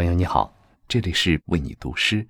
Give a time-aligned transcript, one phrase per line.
[0.00, 0.50] 朋友你好，
[0.88, 2.26] 这里是为你读诗。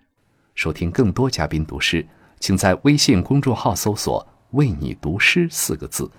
[0.57, 2.05] 收听更多嘉宾读诗，
[2.41, 6.11] 请在微信公众号搜索“为你读诗”四个字。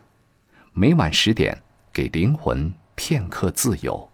[0.72, 1.62] 每晚十点，
[1.92, 4.10] 给灵魂片刻自由。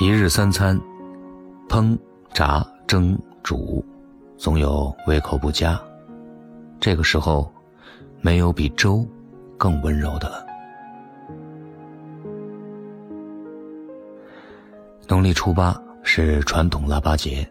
[0.00, 0.76] 一日三餐，
[1.68, 1.96] 烹、
[2.34, 3.84] 炸、蒸、煮，
[4.36, 5.80] 总有胃口不佳。
[6.80, 7.52] 这个时候，
[8.22, 9.06] 没有比粥
[9.58, 10.46] 更温柔的了。
[15.06, 17.46] 农历初八是传统腊八节，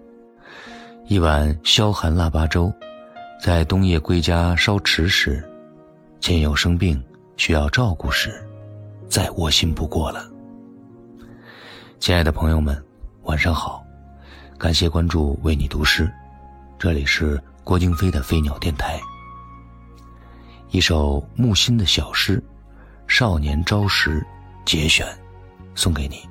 [1.08, 2.74] 一碗消寒腊八粥，
[3.40, 5.48] 在冬夜归家烧迟时，
[6.20, 7.02] 亲友生病
[7.38, 8.44] 需要照顾时，
[9.08, 10.28] 再窝心不过了。
[12.00, 12.84] 亲爱的朋友们，
[13.24, 13.86] 晚上好，
[14.58, 16.12] 感谢关注为你读诗，
[16.80, 19.00] 这里是郭京飞的飞鸟电台。
[20.72, 22.38] 一首木心的小诗
[23.08, 24.20] 《少年朝时》
[24.66, 25.04] 节选，
[25.74, 26.22] 送给你。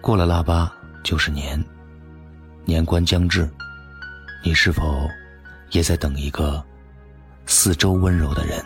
[0.00, 1.62] 过了腊八就是年，
[2.64, 3.50] 年关将至，
[4.44, 5.08] 你是否
[5.72, 6.64] 也在等一个
[7.46, 8.64] 四周温柔的人？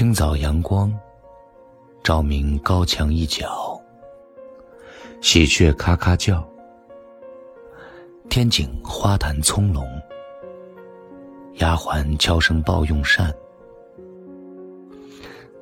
[0.00, 0.90] 清早阳光，
[2.02, 3.78] 照明高墙一角。
[5.20, 6.42] 喜鹊咔咔叫，
[8.30, 9.84] 天井花坛葱茏。
[11.56, 13.30] 丫鬟悄声报用膳。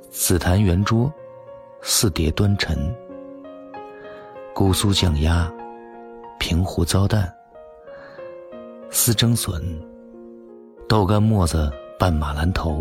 [0.09, 1.13] 紫檀圆桌，
[1.83, 2.79] 四碟端陈。
[4.55, 5.53] 姑苏酱鸭，
[6.39, 7.29] 平湖糟蛋。
[8.89, 9.61] 丝蒸笋，
[10.89, 12.81] 豆干沫子拌马兰头。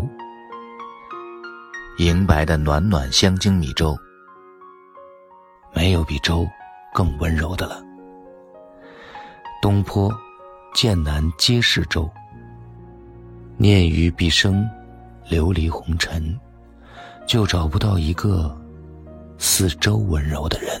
[1.98, 3.98] 银白的暖暖香精米粥，
[5.74, 6.46] 没有比粥
[6.94, 7.82] 更温柔的了。
[9.60, 10.08] 东坡、
[10.72, 12.08] 剑南皆是粥，
[13.56, 14.64] 念于毕生
[15.28, 16.38] 流离红尘，
[17.26, 18.56] 就找不到一个
[19.36, 20.80] 似粥温柔的人。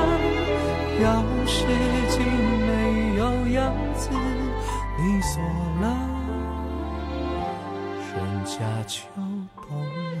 [1.01, 1.05] 钥
[1.47, 1.65] 匙
[2.09, 2.21] 竟
[2.67, 4.09] 没有样子，
[4.99, 5.41] 你锁
[5.81, 5.83] 了，
[8.05, 10.20] 春夏秋冬。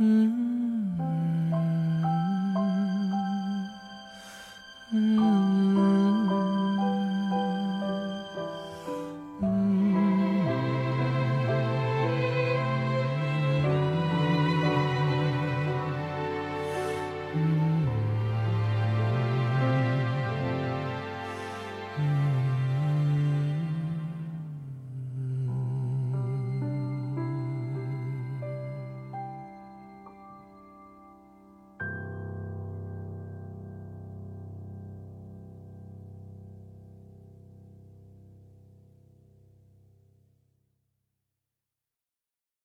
[0.00, 0.49] Mm-hmm.